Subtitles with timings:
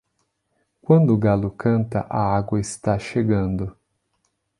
[0.81, 3.77] Quando o galo canta, a água está chegando.